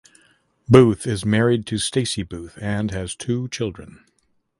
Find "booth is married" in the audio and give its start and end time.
0.67-1.67